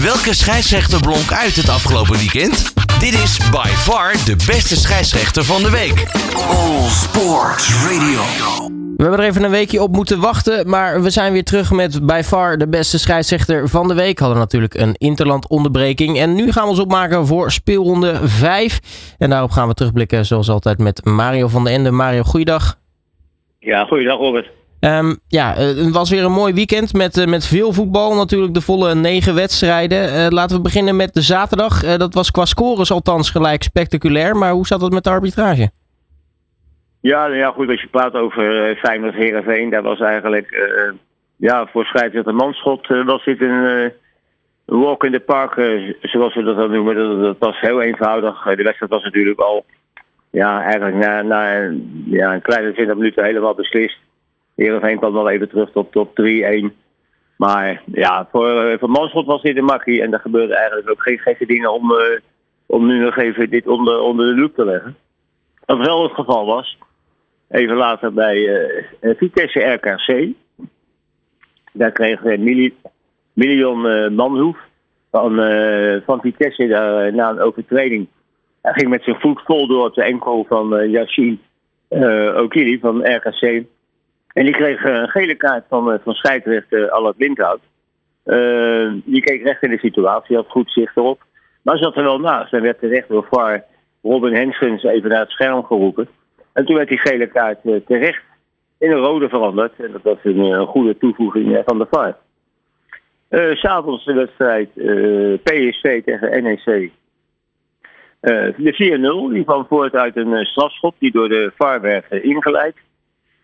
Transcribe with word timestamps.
Welke 0.00 0.34
scheidsrechter 0.34 1.00
blonk 1.00 1.32
uit 1.32 1.56
het 1.56 1.68
afgelopen 1.68 2.16
weekend? 2.16 2.72
Dit 3.00 3.12
is 3.12 3.50
by 3.50 3.66
far 3.66 4.12
de 4.12 4.36
beste 4.46 4.76
scheidsrechter 4.76 5.44
van 5.44 5.62
de 5.62 5.70
week. 5.70 6.06
All 6.48 6.88
Sports 6.88 7.84
Radio. 7.84 8.20
We 8.96 9.02
hebben 9.02 9.18
er 9.18 9.26
even 9.26 9.42
een 9.42 9.50
weekje 9.50 9.82
op 9.82 9.92
moeten 9.92 10.20
wachten, 10.20 10.68
maar 10.68 11.02
we 11.02 11.10
zijn 11.10 11.32
weer 11.32 11.44
terug 11.44 11.70
met 11.70 12.06
by 12.06 12.20
far 12.24 12.58
de 12.58 12.68
beste 12.68 12.98
scheidsrechter 12.98 13.68
van 13.68 13.88
de 13.88 13.94
week. 13.94 14.18
Hadden 14.18 14.38
natuurlijk 14.38 14.74
een 14.74 14.94
interlandonderbreking 14.98 16.18
en 16.18 16.34
nu 16.34 16.52
gaan 16.52 16.64
we 16.64 16.70
ons 16.70 16.80
opmaken 16.80 17.26
voor 17.26 17.50
speelronde 17.52 18.28
5. 18.28 19.14
En 19.18 19.30
daarop 19.30 19.50
gaan 19.50 19.68
we 19.68 19.74
terugblikken 19.74 20.26
zoals 20.26 20.48
altijd 20.48 20.78
met 20.78 21.04
Mario 21.04 21.48
van 21.48 21.64
den 21.64 21.72
Ende. 21.72 21.90
Mario, 21.90 22.22
goeiedag. 22.22 22.78
Ja, 23.58 23.84
goeiedag 23.84 24.18
Robert. 24.18 24.50
Um, 24.84 25.18
ja, 25.28 25.54
het 25.54 25.90
was 25.90 26.10
weer 26.10 26.24
een 26.24 26.32
mooi 26.32 26.54
weekend 26.54 26.92
met, 26.92 27.16
uh, 27.16 27.26
met 27.26 27.46
veel 27.46 27.72
voetbal. 27.72 28.14
Natuurlijk 28.14 28.54
de 28.54 28.60
volle 28.60 28.94
negen 28.94 29.34
wedstrijden. 29.34 30.08
Uh, 30.08 30.26
laten 30.28 30.56
we 30.56 30.62
beginnen 30.62 30.96
met 30.96 31.14
de 31.14 31.20
zaterdag. 31.20 31.84
Uh, 31.84 31.96
dat 31.96 32.14
was 32.14 32.30
qua 32.30 32.44
scores 32.44 32.92
althans 32.92 33.30
gelijk 33.30 33.62
spectaculair. 33.62 34.36
Maar 34.36 34.52
hoe 34.52 34.66
zat 34.66 34.80
het 34.80 34.92
met 34.92 35.04
de 35.04 35.10
arbitrage? 35.10 35.70
Ja, 37.00 37.26
ja 37.26 37.50
goed, 37.50 37.68
als 37.68 37.80
je 37.80 37.88
praat 37.88 38.14
over 38.14 38.70
uh, 38.70 38.76
Feyenoord 38.76 39.14
Heerenveen, 39.14 39.70
daar 39.70 39.82
was 39.82 40.00
eigenlijk 40.00 40.70
ja, 41.36 41.66
voor 41.66 41.84
scheidsrechter 41.84 42.34
Manschot 42.34 42.86
was 42.86 43.24
dit 43.24 43.40
een 43.40 43.92
walk 44.64 45.04
in 45.04 45.12
the 45.12 45.20
park, 45.20 45.54
zoals 46.00 46.34
we 46.34 46.42
dat 46.42 46.56
dan 46.56 46.70
noemen. 46.70 47.20
Dat, 47.22 47.36
was 47.38 47.60
heel 47.60 47.82
eenvoudig. 47.82 48.42
de 48.42 48.62
wedstrijd 48.62 48.92
was 48.92 49.02
natuurlijk 49.02 49.40
al 49.40 49.64
ja, 50.30 50.62
eigenlijk 50.62 50.96
na, 50.96 51.22
na 51.22 51.70
ja, 52.04 52.34
een 52.34 52.42
kleine 52.42 52.72
20 52.72 52.96
minuten 52.96 53.24
helemaal 53.24 53.54
beslist. 53.54 53.98
Heerenveen 54.54 54.98
kwam 54.98 55.12
wel 55.12 55.30
even 55.30 55.48
terug 55.48 55.70
tot, 55.70 55.92
tot 55.92 56.08
3-1. 56.08 56.82
Maar 57.36 57.82
ja, 57.86 58.28
voor, 58.30 58.78
voor 58.78 58.90
Manschot 58.90 59.26
was 59.26 59.42
dit 59.42 59.56
een 59.56 59.64
makkie. 59.64 60.02
En 60.02 60.12
er 60.12 60.20
gebeurde 60.20 60.54
eigenlijk 60.54 60.90
ook 60.90 61.02
geen 61.02 61.18
gekke 61.18 61.46
dingen 61.46 61.72
om, 61.72 61.90
uh, 61.90 62.18
om 62.66 62.86
nu 62.86 62.98
nog 62.98 63.16
even 63.16 63.50
dit 63.50 63.66
onder, 63.66 64.00
onder 64.00 64.26
de 64.26 64.40
loep 64.40 64.54
te 64.54 64.64
leggen. 64.64 64.96
Wat 65.64 65.78
wel 65.78 66.02
het 66.02 66.12
geval 66.12 66.46
was, 66.46 66.78
even 67.48 67.76
later 67.76 68.12
bij 68.12 68.36
uh, 69.00 69.14
Vitesse 69.16 69.60
RKC. 69.60 70.26
Daar 71.72 71.92
kreeg 71.92 72.24
uh, 72.24 72.68
Million 73.32 73.86
uh, 73.86 74.08
Manhoef 74.08 74.58
van, 75.10 75.34
van 76.04 76.20
Vitesse 76.20 76.66
daar, 76.66 77.14
na 77.14 77.30
een 77.30 77.40
overtreding. 77.40 78.06
Hij 78.62 78.72
ging 78.72 78.88
met 78.88 79.02
zijn 79.02 79.20
voet 79.20 79.40
vol 79.44 79.66
door 79.66 79.86
op 79.86 79.94
de 79.94 80.02
enkel 80.02 80.44
van 80.48 80.80
uh, 80.80 80.90
Yashin 80.90 81.40
Okili 82.36 82.78
van 82.78 83.06
RKC. 83.06 83.64
En 84.32 84.44
die 84.44 84.54
kreeg 84.54 84.84
een 84.84 85.08
gele 85.08 85.34
kaart 85.34 85.64
van, 85.68 86.00
van 86.02 86.14
scheidsrechter 86.14 86.90
Allard 86.90 87.18
Lindhout. 87.18 87.60
Uh, 88.24 88.92
die 89.04 89.22
keek 89.22 89.42
recht 89.42 89.62
in 89.62 89.70
de 89.70 89.78
situatie, 89.78 90.36
had 90.36 90.48
goed 90.48 90.70
zicht 90.70 90.96
erop. 90.96 91.22
Maar 91.62 91.78
zat 91.78 91.96
er 91.96 92.02
wel 92.02 92.18
naast 92.18 92.52
en 92.52 92.62
werd 92.62 92.78
terecht 92.78 93.08
door 93.08 93.26
VAR 93.30 93.64
Robin 94.02 94.34
Henschens 94.34 94.82
even 94.82 95.10
naar 95.10 95.20
het 95.20 95.30
scherm 95.30 95.64
geroepen. 95.64 96.08
En 96.52 96.64
toen 96.64 96.76
werd 96.76 96.88
die 96.88 96.98
gele 96.98 97.26
kaart 97.26 97.58
terecht 97.86 98.22
in 98.78 98.90
een 98.90 98.98
rode 98.98 99.28
veranderd. 99.28 99.72
En 99.78 99.92
dat 99.92 100.02
was 100.02 100.16
een, 100.22 100.38
een 100.38 100.66
goede 100.66 100.98
toevoeging 100.98 101.62
van 101.64 101.78
de 101.78 101.86
VAR. 101.90 102.16
Uh, 103.30 103.54
S'avonds 103.54 104.04
de 104.04 104.12
wedstrijd 104.12 104.68
PSV 105.42 106.04
tegen 106.04 106.42
NEC. 106.42 106.90
de 108.56 109.28
4-0 109.30 109.32
die 109.32 109.44
kwam 109.44 109.66
voort 109.68 109.94
uit 109.94 110.16
een 110.16 110.44
strafschop 110.44 110.94
die 110.98 111.12
door 111.12 111.28
de 111.28 111.52
VAR 111.56 111.80
werd 111.80 112.10
ingeleid. 112.10 112.74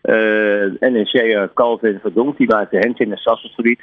Uh, 0.03 0.71
NEC 0.79 1.49
Calvin 1.53 1.99
Verdonk, 2.01 2.37
die 2.37 2.47
maakte 2.47 2.77
Hens 2.77 2.99
in 2.99 3.09
het 3.09 3.19
stadsgebied. 3.19 3.81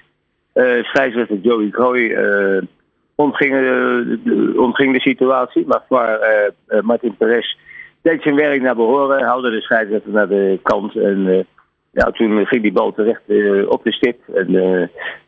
Uh, 0.55 0.84
scheidsrechter 0.84 1.36
Joey 1.36 1.70
uh, 1.95 2.62
ontging, 3.14 3.55
ontging 4.56 4.92
de 4.92 5.00
situatie. 5.00 5.67
Maar 5.67 5.83
waar 5.89 6.50
Martin 6.83 7.17
Perez 7.17 7.56
deed 8.03 8.23
zijn 8.23 8.34
werk 8.34 8.62
naar 8.62 8.77
behoren, 8.77 9.25
haalde 9.25 9.50
de 9.50 9.61
scheidsrechter 9.61 10.12
naar 10.12 10.28
de 10.28 10.58
kant. 10.63 10.96
En 10.96 11.46
ja, 11.91 12.11
toen 12.11 12.46
ging 12.46 12.62
die 12.62 12.73
bal 12.73 12.92
terecht 12.92 13.23
op 13.68 13.85
de 13.85 13.92
stip. 13.92 14.29
En 14.35 14.52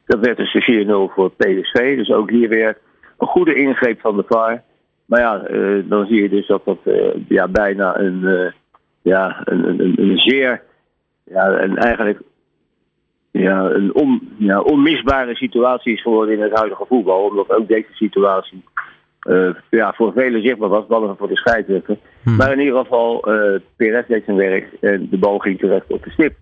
dat 0.07 0.21
werd 0.21 0.37
dus 0.37 0.53
de 0.53 0.85
4-0 1.11 1.15
voor 1.15 1.31
PSV. 1.31 1.97
Dus 1.97 2.11
ook 2.11 2.31
hier 2.31 2.49
weer 2.49 2.79
een 3.19 3.27
goede 3.27 3.55
ingreep 3.55 4.01
van 4.01 4.17
de 4.17 4.25
VAR. 4.29 4.63
Maar 5.05 5.21
ja, 5.21 5.39
dan 5.83 6.07
zie 6.07 6.23
je 6.23 6.29
dus 6.29 6.47
dat 6.47 6.65
dat 6.65 6.79
ja, 7.29 7.49
bijna 7.49 7.99
een, 7.99 8.53
ja, 9.03 9.41
een, 9.45 9.93
een 9.97 10.19
zeer 10.19 10.67
ja, 11.31 11.51
en 11.51 11.77
eigenlijk 11.77 12.21
ja, 13.31 13.65
een 13.65 13.95
on, 13.95 14.35
ja, 14.39 14.61
onmisbare 14.61 15.35
situatie 15.35 15.93
is 15.93 16.03
geworden 16.03 16.35
in 16.35 16.43
het 16.43 16.59
huidige 16.59 16.85
voetbal. 16.89 17.25
Omdat 17.25 17.51
ook 17.51 17.69
deze 17.69 17.93
situatie 17.93 18.65
uh, 19.29 19.55
ja, 19.71 19.93
voor 19.93 20.13
velen 20.13 20.43
zichtbaar 20.43 20.69
was, 20.69 20.87
behalve 20.87 21.15
voor 21.19 21.29
de 21.29 21.37
scheidsrechter. 21.37 21.97
Hmm. 22.23 22.37
Maar 22.37 22.53
in 22.53 22.61
ieder 22.61 22.79
geval, 22.79 23.33
uh, 23.33 23.61
deed 23.77 24.05
zijn 24.25 24.37
werk 24.37 24.69
en 24.81 25.09
de 25.11 25.19
bal 25.19 25.39
ging 25.39 25.59
terecht 25.59 25.93
op 25.93 26.05
de 26.05 26.11
stip. 26.11 26.37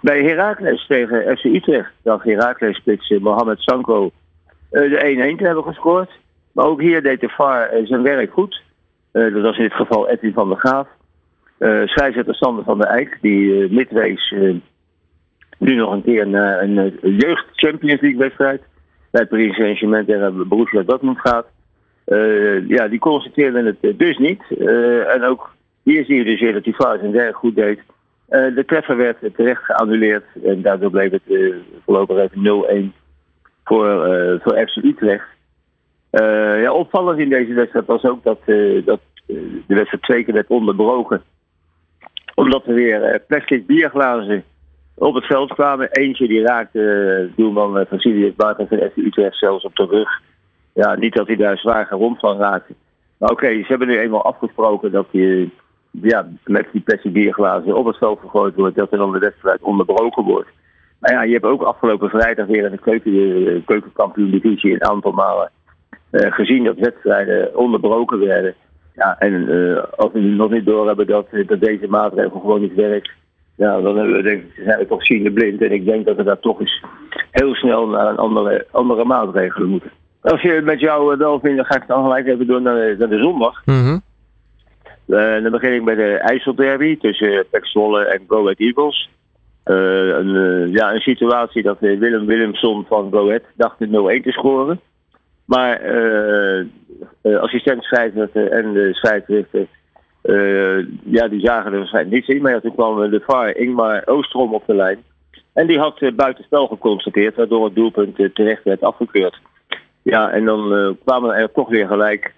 Bij 0.00 0.22
Heracles 0.22 0.86
tegen 0.86 1.36
FC 1.36 1.44
Utrecht 1.44 1.90
dacht 2.02 2.24
Heracles 2.24 2.76
spits 2.76 3.14
Mohamed 3.20 3.60
Sanko 3.60 4.10
uh, 4.70 4.90
de 4.90 5.32
1-1 5.34 5.38
te 5.38 5.44
hebben 5.44 5.64
gescoord. 5.64 6.10
Maar 6.52 6.66
ook 6.66 6.80
hier 6.80 7.02
deed 7.02 7.20
de 7.20 7.28
VAR 7.28 7.70
zijn 7.84 8.02
werk 8.02 8.32
goed. 8.32 8.62
dat 9.12 9.32
was 9.32 9.56
in 9.56 9.62
dit 9.62 9.72
geval 9.72 10.08
Edwin 10.08 10.32
van 10.32 10.48
der 10.48 10.58
Graaf. 10.58 10.88
Uh, 11.58 11.86
scheidsrechter 11.86 12.34
Sander 12.34 12.64
van 12.64 12.78
der 12.78 12.88
Eyck, 12.88 13.18
die 13.20 13.46
uh, 13.46 13.70
midwees 13.70 14.30
uh, 14.30 14.54
nu 15.58 15.74
nog 15.74 15.92
een 15.92 16.02
keer 16.02 16.22
een, 16.22 16.34
een, 16.34 16.76
een 16.76 17.16
jeugd 17.16 17.44
Champions 17.52 18.00
League 18.00 18.18
wedstrijd 18.18 18.62
bij 19.10 19.26
Paris 19.26 19.54
Saint-Germain 19.54 20.04
tegen 20.04 20.48
Borussia 20.48 20.82
Dortmund 20.82 21.18
gaat. 21.20 21.46
ja, 22.68 22.88
die 22.88 22.98
constateerde 22.98 23.76
het 23.80 23.98
dus 23.98 24.18
niet. 24.18 24.42
en 25.08 25.22
ook 25.22 25.54
hier 25.82 26.04
zie 26.04 26.16
je 26.16 26.24
dus 26.24 26.40
weer 26.40 26.52
dat 26.52 26.64
die 26.64 26.74
fout 26.74 27.00
zijn 27.00 27.12
werk 27.12 27.36
goed 27.36 27.54
deed. 27.54 27.80
de 28.28 28.62
treffer 28.66 28.96
werd 28.96 29.16
terecht 29.34 29.64
geannuleerd 29.64 30.24
en 30.44 30.62
daardoor 30.62 30.90
bleef 30.90 31.10
het 31.10 31.22
voorlopig 31.84 32.16
even 32.16 32.92
0-1 32.92 32.96
voor, 33.64 33.86
voor 34.42 34.66
FC 34.66 34.76
Utrecht. 34.76 35.28
ja, 36.60 36.72
opvallend 36.72 37.18
in 37.18 37.28
deze 37.28 37.52
wedstrijd 37.52 37.86
was 37.86 38.04
ook 38.04 38.22
dat, 38.24 38.40
dat 38.84 39.00
de 39.26 39.62
wedstrijd 39.66 40.02
twee 40.02 40.24
keer 40.24 40.34
werd 40.34 40.48
onderbroken 40.48 41.22
omdat 42.38 42.66
er 42.66 42.74
weer 42.74 43.12
uh, 43.12 43.18
plastic 43.26 43.66
bierglazen 43.66 44.44
op 44.94 45.14
het 45.14 45.24
veld 45.24 45.54
kwamen. 45.54 45.90
Eentje 45.90 46.28
die 46.28 46.42
raakte 46.42 46.78
uh, 46.78 47.36
doelman 47.36 47.86
Vasilius 47.88 48.34
Barton 48.34 48.66
van 48.68 48.78
FC 48.78 48.96
Utrecht 48.96 49.38
zelfs 49.38 49.64
op 49.64 49.76
de 49.76 49.86
rug. 49.86 50.08
Ja, 50.72 50.94
niet 50.94 51.14
dat 51.14 51.26
hij 51.26 51.36
daar 51.36 51.58
zwaar 51.58 51.86
gewond 51.86 52.18
van 52.18 52.38
raakte. 52.38 52.74
Maar 53.18 53.30
oké, 53.30 53.46
ze 53.46 53.64
hebben 53.66 53.88
nu 53.88 53.98
eenmaal 53.98 54.24
afgesproken 54.24 54.90
dat 54.90 55.06
hij 55.10 55.50
ja, 55.90 56.28
met 56.44 56.66
die 56.72 56.80
plastic 56.80 57.12
bierglazen 57.12 57.76
op 57.76 57.86
het 57.86 57.96
veld 57.96 58.20
gegooid 58.20 58.54
wordt. 58.54 58.76
Dat 58.76 58.92
er 58.92 58.98
dan 58.98 59.12
de 59.12 59.18
wedstrijd 59.18 59.62
onderbroken 59.62 60.24
wordt. 60.24 60.48
Maar 60.98 61.12
ja, 61.12 61.22
je 61.22 61.32
hebt 61.32 61.44
ook 61.44 61.62
afgelopen 61.62 62.08
vrijdag 62.08 62.46
weer 62.46 62.64
in 62.64 62.70
de 62.70 62.78
keuken, 62.78 63.64
keukenkampioen 63.64 64.30
divisie 64.30 64.72
een 64.72 64.88
aantal 64.88 65.12
malen 65.12 65.50
gezien 66.10 66.64
dat 66.64 66.78
wedstrijden 66.78 67.56
onderbroken 67.56 68.18
werden. 68.18 68.54
Ja, 68.98 69.18
en 69.18 69.32
uh, 69.32 69.82
als 69.96 70.12
we 70.12 70.20
nog 70.20 70.50
niet 70.50 70.66
doorhebben 70.66 71.06
dat, 71.06 71.26
dat 71.46 71.60
deze 71.60 71.86
maatregel 71.88 72.40
gewoon 72.40 72.60
niet 72.60 72.74
werkt, 72.74 73.10
ja, 73.56 73.80
dan 73.80 73.94
we, 73.94 74.22
denk 74.22 74.42
ik, 74.42 74.62
zijn 74.64 74.78
we 74.78 74.86
toch 74.86 75.04
ziende 75.04 75.30
blind. 75.30 75.62
En 75.62 75.72
ik 75.72 75.84
denk 75.84 76.06
dat 76.06 76.16
we 76.16 76.22
daar 76.22 76.40
toch 76.40 76.60
eens 76.60 76.82
heel 77.30 77.54
snel 77.54 77.86
naar 77.86 78.06
een 78.06 78.16
andere, 78.16 78.66
andere 78.70 79.04
maatregelen 79.04 79.68
moeten. 79.68 79.90
Als 80.20 80.42
je 80.42 80.50
het 80.50 80.64
met 80.64 80.80
jou 80.80 81.16
wel 81.16 81.40
vindt, 81.40 81.56
dan 81.56 81.64
ga 81.64 81.76
ik 81.76 81.86
dan 81.86 82.02
gelijk 82.02 82.26
even 82.26 82.46
door 82.46 82.62
naar, 82.62 82.96
naar 82.98 83.08
de 83.08 83.22
zondag. 83.22 83.62
Mm 83.64 83.82
-hmm. 83.82 84.02
uh, 85.06 85.42
dan 85.42 85.50
begin 85.50 85.72
ik 85.72 85.84
bij 85.84 85.94
de 85.94 86.12
IJsselderby 86.12 86.98
tussen 86.98 87.46
Pek 87.50 87.66
Zwolle 87.66 88.04
en 88.04 88.24
Go 88.28 88.40
Ahead 88.40 88.58
Eagles. 88.58 89.10
een, 89.64 90.70
ja, 90.72 90.94
een 90.94 91.00
situatie 91.00 91.62
dat 91.62 91.76
Willem 91.80 92.26
Willemson 92.26 92.84
van 92.88 93.08
Go 93.10 93.26
Ahead 93.26 93.42
dacht 93.56 93.76
0-1 93.80 93.88
te 93.88 94.32
scoren. 94.32 94.80
Maar 95.48 95.80
uh, 97.22 97.40
assistent 97.40 97.84
scheidsrechter 97.84 98.50
en 98.50 98.72
de 98.72 98.94
scheidsrechter, 98.94 99.66
uh, 100.22 100.86
ja, 101.04 101.28
die 101.28 101.40
zagen 101.40 101.72
er 101.72 101.78
waarschijnlijk 101.78 102.14
niets 102.14 102.28
in. 102.28 102.42
Maar 102.42 102.52
ja, 102.52 102.60
toen 102.60 102.74
kwam 102.74 103.10
de 103.10 103.22
VAR 103.26 103.56
Ingmar 103.56 104.02
Oostrom 104.04 104.54
op 104.54 104.66
de 104.66 104.74
lijn. 104.74 104.98
En 105.52 105.66
die 105.66 105.78
had 105.78 106.16
buitenspel 106.16 106.66
geconstateerd, 106.66 107.36
waardoor 107.36 107.64
het 107.64 107.74
doelpunt 107.74 108.16
terecht 108.34 108.64
werd 108.64 108.82
afgekeurd. 108.82 109.40
Ja, 110.02 110.30
en 110.30 110.44
dan 110.44 110.96
kwamen 111.04 111.34
er 111.34 111.52
toch 111.52 111.68
weer 111.68 111.86
gelijk 111.86 112.32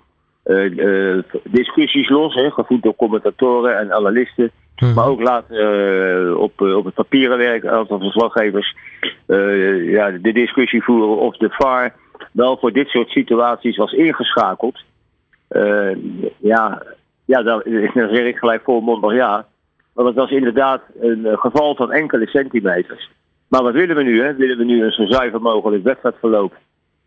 discussies 1.44 2.08
los, 2.08 2.34
hè, 2.34 2.50
gevoed 2.50 2.82
door 2.82 2.96
commentatoren 2.96 3.78
en 3.78 3.92
analisten. 3.92 4.50
Hmm. 4.76 4.94
Maar 4.94 5.06
ook 5.06 5.22
later 5.22 6.36
op, 6.36 6.60
op 6.60 6.84
het 6.84 6.94
papieren 6.94 7.38
werk, 7.38 7.62
een 7.62 7.70
aantal 7.70 7.98
verslaggevers, 7.98 8.76
ja, 9.84 10.10
de 10.10 10.32
discussie 10.32 10.82
voeren 10.82 11.18
of 11.18 11.36
de 11.36 11.50
VAR 11.50 11.94
wel 12.32 12.56
voor 12.58 12.72
dit 12.72 12.88
soort 12.88 13.08
situaties 13.08 13.76
was 13.76 13.92
ingeschakeld. 13.92 14.78
Uh, 15.50 15.96
ja, 16.38 16.82
ja, 17.24 17.42
dan, 17.42 17.62
dan 17.94 18.08
zeg 18.14 18.26
ik 18.26 18.36
gelijk 18.36 18.62
volmondig 18.62 19.12
ja. 19.12 19.46
Want 19.92 20.08
het 20.08 20.16
was 20.16 20.30
inderdaad 20.30 20.82
een 21.00 21.26
geval 21.38 21.74
van 21.74 21.92
enkele 21.92 22.26
centimeters. 22.26 23.10
Maar 23.48 23.62
wat 23.62 23.72
willen 23.72 23.96
we 23.96 24.02
nu? 24.02 24.22
Hè? 24.22 24.34
Willen 24.34 24.58
we 24.58 24.64
nu 24.64 24.84
een 24.84 24.92
zo 24.92 25.06
zuiver 25.06 25.40
mogelijk 25.40 25.84
wedstrijdverloop 25.84 26.56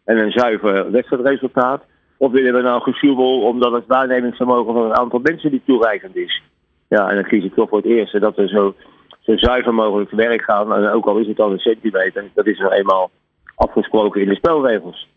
en 0.05 0.17
een 0.17 0.31
zuiver 0.31 0.91
wedstrijdresultaat? 0.91 1.83
Of 2.17 2.31
willen 2.31 2.53
we 2.53 2.61
nou 2.61 2.81
gesjoebel 2.81 3.41
omdat 3.41 3.71
het 3.71 3.87
waarnemingsvermogen 3.87 4.73
van 4.73 4.85
een 4.85 4.97
aantal 4.97 5.19
mensen 5.19 5.51
die 5.51 5.61
toereikend 5.65 6.15
is? 6.15 6.41
Ja, 6.87 7.09
en 7.09 7.15
dan 7.15 7.27
kies 7.27 7.43
ik 7.43 7.53
toch 7.53 7.69
voor 7.69 7.77
het 7.77 7.87
eerste 7.87 8.19
dat 8.19 8.35
we 8.35 8.47
zo, 8.47 8.75
zo 9.19 9.37
zuiver 9.37 9.73
mogelijk 9.73 10.09
te 10.09 10.15
werk 10.15 10.41
gaan. 10.41 10.73
En 10.73 10.89
ook 10.89 11.05
al 11.05 11.17
is 11.17 11.27
het 11.27 11.39
al 11.39 11.51
een 11.51 11.59
centimeter, 11.59 12.25
dat 12.33 12.45
is 12.47 12.59
nou 12.59 12.73
eenmaal 12.73 13.11
afgesproken 13.55 14.21
in 14.21 14.29
de 14.29 14.35
spelregels. 14.35 15.07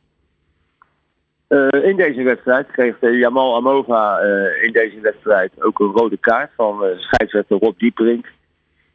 Eh, 1.48 1.82
in 1.82 1.96
deze 1.96 2.22
wedstrijd 2.22 2.70
kreeg 2.70 2.96
uh, 3.00 3.18
Jamal 3.18 3.56
Amova 3.56 4.22
uh, 4.22 4.62
in 4.62 4.72
deze 4.72 5.00
wedstrijd 5.00 5.62
ook 5.62 5.78
een 5.78 5.92
rode 5.92 6.16
kaart 6.16 6.50
van 6.56 6.84
scheidsrechter 6.96 7.58
Rob 7.58 7.78
Dieperink. 7.78 8.26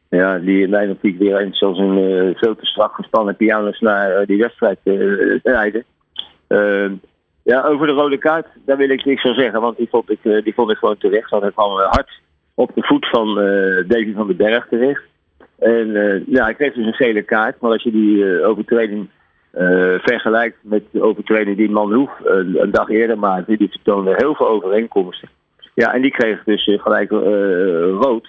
Ja, 0.08 0.38
die 0.38 0.62
in 0.62 0.70
mijn 0.70 0.90
optiek 0.90 1.18
weer 1.18 1.36
eens 1.36 1.58
zoals 1.58 1.78
een 1.78 2.34
veel 2.36 2.56
te 2.56 2.66
strak 2.66 2.94
gespannen 2.94 3.36
pianos 3.36 3.80
naar 3.80 4.26
die 4.26 4.38
wedstrijd 4.38 4.78
rijden. 5.42 5.84
ja, 7.42 7.62
over 7.62 7.86
de 7.86 7.92
rode 7.92 8.18
kaart, 8.18 8.46
daar 8.64 8.76
wil 8.76 8.90
ik 8.90 9.04
niks 9.04 9.22
van 9.22 9.34
zeggen, 9.34 9.60
want 9.60 9.76
die 9.76 9.88
vond 9.90 10.10
ik, 10.10 10.18
die 10.22 10.54
vond 10.54 10.70
ik 10.70 10.76
gewoon 10.76 10.98
terecht. 10.98 11.30
Want 11.30 11.42
hij 11.42 11.52
kwam 11.52 11.70
hard 11.70 12.10
op 12.54 12.70
de 12.74 12.82
voet 12.82 13.08
van 13.08 13.34
Davy 13.86 14.12
van 14.14 14.26
den 14.26 14.36
Berg 14.36 14.66
terecht. 14.68 15.02
En 15.58 15.92
ja, 16.26 16.44
hij 16.44 16.54
kreeg 16.54 16.74
dus 16.74 16.86
een 16.86 16.92
gele 16.92 17.22
kaart, 17.22 17.60
maar 17.60 17.70
als 17.70 17.82
je 17.82 17.90
die 17.90 18.44
overtreding 18.44 19.08
uh, 19.58 19.98
vergelijkt 19.98 20.56
met 20.60 20.82
de 20.90 21.02
overtreding 21.02 21.56
die 21.56 21.70
Manhoef 21.70 22.10
een, 22.24 22.62
een 22.62 22.70
dag 22.70 22.88
eerder 22.88 23.18
maakte, 23.18 23.56
die 23.56 23.70
vertoonde 23.70 24.14
heel 24.16 24.34
veel 24.34 24.48
overeenkomsten. 24.48 25.28
Ja, 25.74 25.94
en 25.94 26.02
die 26.02 26.10
kreeg 26.10 26.44
dus 26.44 26.66
uh, 26.66 26.82
gelijk 26.82 27.10
uh, 27.10 27.20
rood. 28.00 28.28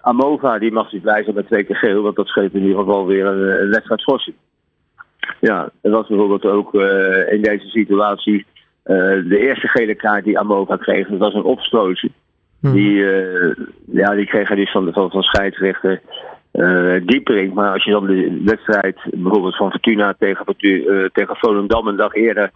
Amova 0.00 0.58
die 0.58 0.72
mag 0.72 0.88
zich 0.88 1.00
blij 1.00 1.22
zijn 1.22 1.34
met 1.34 1.46
twee 1.46 1.64
keer 1.64 1.76
geel, 1.76 2.02
want 2.02 2.16
dat 2.16 2.26
scheelt 2.26 2.54
in 2.54 2.62
ieder 2.62 2.78
geval 2.78 3.06
weer 3.06 3.26
een, 3.26 3.70
wedstrijd 3.70 4.00
schorsing. 4.00 4.36
Ja, 5.40 5.70
dat 5.82 5.92
was 5.92 6.08
bijvoorbeeld 6.08 6.44
ook 6.44 6.74
in 7.30 7.42
deze 7.42 7.68
situatie 7.68 8.46
de 8.84 9.38
eerste 9.38 9.68
gele 9.68 9.94
kaart 9.94 10.24
die 10.24 10.38
Amova 10.38 10.76
kreeg. 10.76 11.08
Dat 11.08 11.18
was 11.18 11.34
een 11.34 11.42
opstootje. 11.42 12.10
Hmm. 12.60 12.72
Die, 12.72 13.04
ja, 13.86 14.14
die 14.14 14.26
kreeg 14.26 14.48
hij 14.48 14.56
dus 14.56 14.70
van, 14.70 14.92
van, 14.92 15.10
van 15.10 15.22
scheidsrechter 15.22 16.00
uh, 16.52 17.06
diepering. 17.06 17.54
Maar 17.54 17.72
als 17.72 17.84
je 17.84 17.90
dan 17.90 18.06
de 18.06 18.42
wedstrijd 18.44 18.96
bijvoorbeeld 19.14 19.56
van 19.56 19.70
Fortuna 19.70 20.14
tegen, 20.18 20.44
uh, 20.58 21.04
tegen 21.12 21.36
Volendam 21.36 21.86
een 21.86 21.96
dag 21.96 22.14
eerder. 22.14 22.50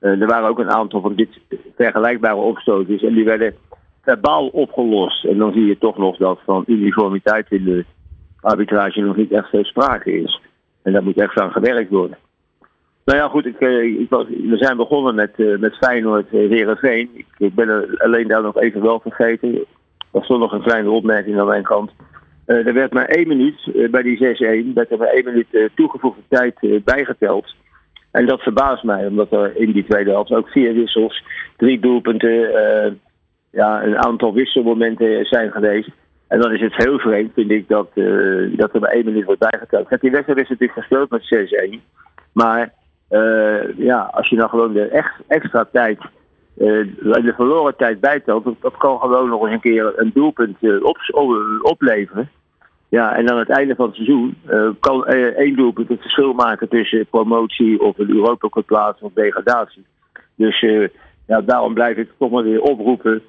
Uh, 0.00 0.20
er 0.20 0.26
waren 0.26 0.48
ook 0.48 0.58
een 0.58 0.70
aantal 0.70 1.00
van 1.00 1.14
dit 1.14 1.28
vergelijkbare 1.76 2.36
opstootjes. 2.36 3.02
En 3.02 3.14
die 3.14 3.24
werden 3.24 3.54
verbaal 4.02 4.46
opgelost. 4.46 5.24
En 5.24 5.38
dan 5.38 5.52
zie 5.52 5.66
je 5.66 5.78
toch 5.78 5.96
nog 5.96 6.16
dat 6.16 6.38
van 6.44 6.64
uniformiteit 6.66 7.46
in 7.50 7.64
de 7.64 7.84
arbitrage 8.40 9.00
nog 9.00 9.16
niet 9.16 9.32
echt 9.32 9.48
veel 9.48 9.64
sprake 9.64 10.20
is. 10.22 10.40
En 10.82 10.92
daar 10.92 11.02
moet 11.02 11.20
echt 11.20 11.40
aan 11.40 11.52
gewerkt 11.52 11.90
worden. 11.90 12.18
Nou 13.04 13.18
ja, 13.18 13.28
goed, 13.28 13.46
ik, 13.46 13.60
ik, 13.60 14.08
we 14.08 14.56
zijn 14.56 14.76
begonnen 14.76 15.14
met, 15.14 15.58
met 15.60 15.76
Feyenoord 15.76 16.30
Herenveen. 16.30 17.10
Ik, 17.14 17.26
ik 17.38 17.54
ben 17.54 17.98
alleen 17.98 18.28
daar 18.28 18.42
nog 18.42 18.58
even 18.58 18.82
wel 18.82 19.00
vergeten. 19.00 19.54
Er 19.54 19.64
was 20.10 20.28
nog 20.28 20.52
een 20.52 20.62
kleine 20.62 20.90
opmerking 20.90 21.38
aan 21.40 21.46
mijn 21.46 21.62
kant. 21.62 21.90
Uh, 22.46 22.66
er 22.66 22.74
werd 22.74 22.92
maar 22.92 23.04
één 23.04 23.28
minuut 23.28 23.66
uh, 23.66 23.90
bij 23.90 24.02
die 24.02 24.16
6-1, 24.70 24.72
werd 24.74 24.90
er 24.90 24.98
maar 24.98 25.08
één 25.08 25.24
minuut 25.24 25.46
uh, 25.50 25.68
toegevoegde 25.74 26.22
tijd 26.28 26.84
bijgeteld. 26.84 27.54
En 28.10 28.26
dat 28.26 28.40
verbaast 28.40 28.82
mij, 28.82 29.06
omdat 29.06 29.32
er 29.32 29.56
in 29.56 29.72
die 29.72 29.84
tweede 29.84 30.10
helft 30.10 30.30
ook 30.30 30.48
vier 30.48 30.74
wissels, 30.74 31.24
drie 31.56 31.80
doelpunten, 31.80 32.50
ja, 33.50 33.82
een 33.84 33.98
aantal 33.98 34.34
wisselmomenten 34.34 35.24
zijn 35.24 35.50
geweest. 35.50 35.88
En 36.28 36.40
dan 36.40 36.52
is 36.52 36.60
het 36.60 36.76
heel 36.76 36.98
vreemd, 36.98 37.32
vind 37.34 37.50
ik, 37.50 37.68
dat, 37.68 37.88
dat 38.56 38.74
er 38.74 38.80
maar 38.80 38.90
één 38.90 39.04
minuut 39.04 39.24
wordt 39.24 39.50
bijgeteld. 39.50 39.88
Kijk, 39.88 40.00
die 40.00 40.10
wedstrijd 40.10 40.38
is 40.38 40.48
natuurlijk 40.48 40.78
gespeeld 40.78 41.10
met 41.10 41.78
6-1. 41.78 41.80
Maar 42.32 42.72
ja, 43.76 44.10
als 44.12 44.28
je 44.28 44.36
dan 44.36 44.48
gewoon 44.48 44.72
de 44.72 44.88
echt, 44.88 45.14
extra 45.26 45.68
tijd 45.72 45.98
de 46.56 47.32
verloren 47.36 47.76
tijd 47.76 48.00
bijtelt, 48.00 48.44
dat, 48.60 48.76
kan 48.76 48.98
gewoon 48.98 49.28
nog 49.28 49.42
eens 49.42 49.52
een 49.52 49.60
keer 49.60 49.92
een 49.96 50.10
doelpunt 50.14 50.56
op, 50.82 50.98
opleveren. 51.62 52.30
Ja, 52.88 53.16
en 53.16 53.30
aan 53.30 53.38
het 53.38 53.48
einde 53.48 53.74
van 53.74 53.86
het 53.86 53.94
seizoen 53.94 54.36
uh, 54.50 54.68
kan 54.80 55.04
uh, 55.08 55.24
één 55.24 55.56
doelpunt 55.56 55.88
het 55.88 56.00
verschil 56.00 56.32
maken 56.32 56.68
tussen 56.68 57.06
promotie 57.06 57.80
of 57.80 57.98
een 57.98 58.10
Europa 58.10 58.48
Cup 58.48 58.66
plaats 58.66 59.00
of 59.00 59.12
degradatie. 59.12 59.86
Dus 60.34 60.60
ja, 61.26 61.40
daarom 61.40 61.74
blijf 61.74 61.96
ik 61.96 62.10
toch 62.18 62.30
maar 62.30 62.42
weer 62.42 62.60
oproepen. 62.60 63.22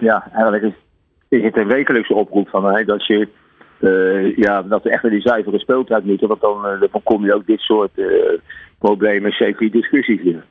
ja, 0.00 0.28
eigenlijk 0.32 0.74
is, 1.28 1.42
het 1.42 1.56
een 1.56 1.66
wekelijkse 1.66 2.14
oproep 2.14 2.48
van 2.48 2.62
mij 2.62 2.84
dat 2.84 3.06
je 3.06 3.28
ja, 4.36 4.62
dat 4.62 4.82
we 4.82 4.90
echt 4.90 5.02
naar 5.02 5.12
die 5.12 5.20
zuivere 5.20 5.58
speeltijd 5.58 6.04
moeten. 6.04 6.28
Want 6.28 6.40
dan, 6.40 6.62
dan 6.62 6.88
voorkom 6.90 7.24
je 7.24 7.34
ook 7.34 7.46
dit 7.46 7.60
soort 7.60 7.90
problemen, 8.78 9.32
zeker 9.32 9.70
discussies 9.70 10.22
weer. 10.22 10.44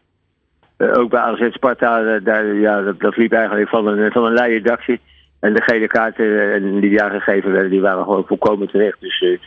Ook 0.77 1.10
bij 1.10 1.19
AZ 1.19 1.48
Sparta, 1.50 2.19
daar, 2.19 2.45
ja, 2.54 2.81
dat, 2.81 3.00
dat 3.00 3.18
liep 3.18 3.31
eigenlijk 3.31 3.69
van 3.69 3.88
een, 3.88 4.12
van 4.12 4.25
een 4.25 4.33
leien 4.33 4.63
dakje. 4.63 5.00
En 5.39 5.54
de 5.54 5.62
gele 5.62 5.88
kaarten 5.88 6.54
eh, 6.54 6.81
die 6.81 6.98
daar 6.98 7.12
gegeven 7.12 7.51
werden, 7.51 7.72
die 7.72 7.81
waren 7.81 8.04
gewoon 8.04 8.24
volkomen 8.27 8.68
terecht. 8.68 8.98
Dus 9.00 9.22
uh, 9.22 9.38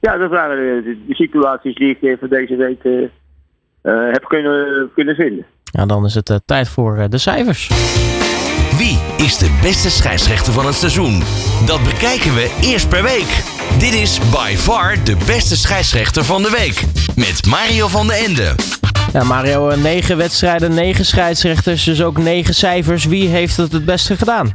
ja, 0.00 0.16
dat 0.16 0.30
waren 0.30 0.84
de, 0.84 0.96
de, 1.06 1.14
situaties 1.14 1.74
die 1.74 1.90
ik 1.90 2.02
uh, 2.02 2.16
voor 2.18 2.28
deze 2.28 2.56
week 2.56 2.84
uh, 2.84 3.08
heb 4.12 4.24
kunnen, 4.28 4.90
kunnen 4.94 5.14
vinden. 5.14 5.46
Ja, 5.62 5.86
dan 5.86 6.04
is 6.04 6.14
het 6.14 6.40
tijd 6.44 6.68
voor 6.68 7.08
de 7.08 7.18
cijfers. 7.18 7.68
Wie 8.78 8.98
is 9.26 9.38
de 9.38 9.58
beste 9.62 9.90
scheidsrechter 9.90 10.52
van 10.52 10.66
het 10.66 10.74
seizoen? 10.74 11.20
Dat 11.66 11.82
bekijken 11.82 12.34
we 12.34 12.58
eerst 12.62 12.88
per 12.88 13.02
week. 13.02 13.30
Dit 13.78 13.94
is 13.94 14.20
by 14.30 14.56
far 14.56 15.04
de 15.04 15.16
beste 15.26 15.56
scheidsrechter 15.56 16.24
van 16.24 16.42
de 16.42 16.50
week. 16.50 16.84
Met 17.16 17.46
Mario 17.46 17.88
van 17.88 18.06
den 18.06 18.16
Ende. 18.16 18.75
Ja, 19.16 19.24
Mario, 19.24 19.76
negen 19.76 20.16
wedstrijden, 20.16 20.74
negen 20.74 21.04
scheidsrechters, 21.04 21.84
dus 21.84 22.02
ook 22.02 22.18
negen 22.18 22.54
cijfers. 22.54 23.04
Wie 23.04 23.28
heeft 23.28 23.56
het 23.56 23.72
het 23.72 23.84
beste 23.84 24.16
gedaan? 24.16 24.54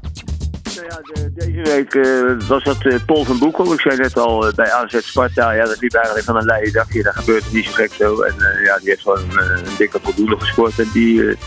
deze 1.34 1.62
week 1.62 1.94
uh, 1.94 2.48
was 2.48 2.64
dat 2.64 2.86
uh, 2.86 2.96
Paul 3.06 3.24
van 3.24 3.40
Boekel. 3.40 3.74
Ik 3.74 3.80
zei 3.80 3.98
net 3.98 4.18
al 4.18 4.52
bij 4.56 4.72
AZ 4.72 4.98
Sparta. 5.00 5.52
Ja, 5.52 5.66
dat 5.66 5.82
liep 5.82 5.94
eigenlijk 5.94 6.26
van 6.26 6.36
een 6.36 6.46
leien 6.46 6.74
dakje. 6.74 7.04
Daar 7.04 7.14
gebeurt 7.14 7.44
het 7.44 7.54
niet 7.54 7.66
zo 7.66 7.72
gek 7.72 7.94
zo. 7.94 8.22
En 8.22 8.36
ja, 8.64 8.78
die 8.78 8.90
heeft 8.90 9.02
gewoon 9.02 9.20
een, 9.20 9.64
dikke 9.78 10.00
voldoende 10.04 10.40
gescoord. 10.40 10.80
En 10.80 10.90
die, 10.94 11.38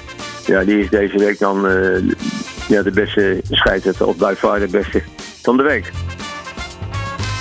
ja, 0.47 0.65
die 0.65 0.79
is 0.79 0.89
deze 0.89 1.19
week 1.19 1.39
dan 1.39 1.61
ja, 2.69 2.83
de 2.83 2.91
beste 2.95 3.41
scheidsrechter. 3.51 4.07
Of 4.07 4.17
bij 4.17 4.37
far 4.37 4.59
de 4.59 4.69
beste 4.69 5.03
van 5.43 5.57
de 5.57 5.63
week. 5.63 5.91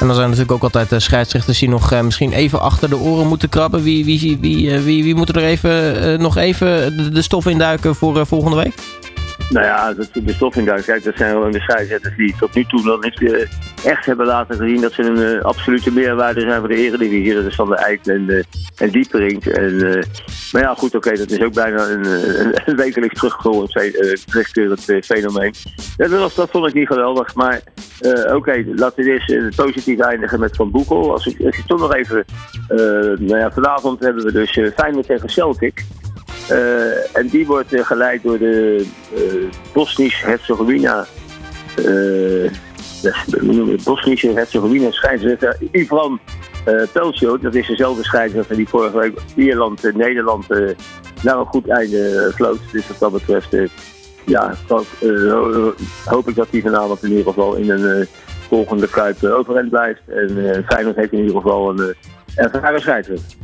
En 0.03 0.09
dan 0.09 0.17
zijn 0.17 0.29
natuurlijk 0.29 0.63
ook 0.63 0.73
altijd 0.73 1.01
scheidsrechters 1.01 1.59
die 1.59 1.69
nog 1.69 2.01
misschien 2.01 2.31
even 2.31 2.61
achter 2.61 2.89
de 2.89 2.97
oren 2.97 3.27
moeten 3.27 3.49
krabben. 3.49 3.83
Wie, 3.83 4.05
wie, 4.05 4.37
wie, 4.41 4.79
wie, 4.81 5.03
wie, 5.03 5.15
moeten 5.15 5.35
er 5.35 5.43
even, 5.43 6.21
nog 6.21 6.37
even 6.37 6.97
de 7.13 7.21
stof 7.21 7.45
induiken 7.45 7.95
voor 7.95 8.27
volgende 8.27 8.57
week? 8.57 8.73
Nou 9.49 9.65
ja, 9.65 9.93
dat, 9.93 10.09
de 10.13 10.33
stoffingduik, 10.33 10.83
kijk, 10.83 11.03
dat 11.03 11.17
zijn 11.17 11.51
de 11.51 11.59
scheidsrechters 11.59 12.15
die 12.15 12.35
tot 12.39 12.53
nu 12.53 12.65
toe 12.65 12.83
nog 12.83 13.03
niet 13.03 13.47
echt 13.83 14.05
hebben 14.05 14.25
laten 14.25 14.57
zien 14.57 14.81
dat 14.81 14.93
ze 14.93 15.03
een 15.03 15.43
absolute 15.43 15.91
meerwaarde 15.91 16.39
zijn 16.39 16.59
voor 16.59 16.69
de 16.69 16.75
eredivisie. 16.75 17.33
Dat 17.33 17.45
is 17.45 17.55
van 17.55 17.69
de 17.69 17.75
Eik 17.75 18.05
en, 18.05 18.23
uh, 18.27 18.43
en 18.77 18.89
Dieperink. 18.89 19.45
En, 19.45 20.05
maar 20.51 20.61
ja, 20.61 20.73
goed, 20.73 20.95
oké, 20.95 21.15
dat 21.15 21.31
is 21.31 21.41
ook 21.41 21.53
bijna 21.53 21.87
een, 21.87 22.05
een, 22.39 22.61
een 22.65 22.75
wekelijks 22.75 23.19
terugkerend 24.25 25.05
fenomeen. 25.05 25.53
Ja, 25.97 26.07
dat, 26.07 26.35
dat 26.35 26.49
vond 26.49 26.67
ik 26.67 26.73
niet 26.73 26.87
geweldig, 26.87 27.35
maar 27.35 27.61
oké, 28.33 28.63
laten 28.75 29.03
we 29.03 29.11
eerst 29.11 29.55
positief 29.55 29.99
eindigen 29.99 30.39
met 30.39 30.55
Van 30.55 30.71
Boekel. 30.71 31.11
Als 31.11 31.25
ik, 31.25 31.45
als 31.45 31.61
toch 31.67 31.79
nog 31.79 31.93
even, 31.93 32.25
nou 33.19 33.37
ja, 33.37 33.51
vanavond 33.51 33.99
hebben 33.99 34.23
we 34.23 34.31
dus 34.31 34.59
Feyenoord 34.75 35.05
tegen 35.07 35.29
Celtic. 35.29 35.85
Uh, 36.51 37.17
en 37.17 37.27
die 37.27 37.45
wordt 37.45 37.73
uh, 37.73 37.85
geleid 37.85 38.23
door 38.23 38.37
de 38.37 38.85
uh, 39.15 39.21
Bosnisch-Herzegovina. 39.73 41.05
Bosnische-Herzegovina 43.83 44.91
scheidsrechter 44.91 45.57
Ivan 45.71 46.19
Pelcio. 46.93 47.37
Dat 47.37 47.55
is 47.55 47.67
dezelfde 47.67 48.03
scheidsrechter 48.03 48.55
die 48.55 48.67
vorige 48.67 48.97
week 48.97 49.17
Ierland 49.35 49.93
Nederland 49.93 50.47
naar 51.23 51.37
een 51.37 51.45
goed 51.45 51.67
einde 51.67 52.31
vloot. 52.35 52.59
Dus 52.71 52.87
wat 52.87 52.99
dat 52.99 53.11
betreft, 53.11 53.71
ja, 54.25 54.53
hoop 56.05 56.27
ik 56.27 56.35
dat 56.35 56.47
hij 56.51 56.61
vanavond 56.61 57.03
in 57.03 57.09
ieder 57.09 57.25
geval 57.25 57.55
in 57.55 57.69
een 57.69 58.07
volgende 58.47 58.89
kuip 58.89 59.23
overeind 59.23 59.69
blijft. 59.69 60.01
En 60.07 60.63
Feyenoord 60.67 60.95
heeft 60.95 61.11
in 61.11 61.19
ieder 61.19 61.35
geval 61.35 61.69
een 61.69 61.95
ervaren 62.35 62.81
scheidsrechter. 62.81 63.37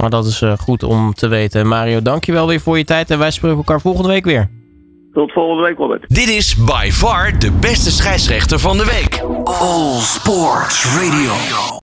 Maar 0.00 0.10
dat 0.10 0.26
is 0.26 0.40
uh, 0.40 0.52
goed 0.58 0.82
om 0.82 1.14
te 1.14 1.28
weten. 1.28 1.66
Mario, 1.66 2.02
dankjewel 2.02 2.46
weer 2.46 2.60
voor 2.60 2.78
je 2.78 2.84
tijd 2.84 3.10
en 3.10 3.18
wij 3.18 3.30
spreken 3.30 3.56
elkaar 3.56 3.80
volgende 3.80 4.08
week 4.08 4.24
weer. 4.24 4.50
Tot 5.12 5.32
volgende 5.32 5.62
week, 5.62 5.78
Robert. 5.78 6.04
Dit 6.08 6.28
is 6.28 6.56
by 6.56 6.88
far 6.92 7.38
de 7.38 7.50
beste 7.60 7.90
scheidsrechter 7.90 8.58
van 8.58 8.76
de 8.76 8.84
week. 8.84 9.22
All 9.44 10.00
Sports 10.00 10.84
Radio. 10.84 11.74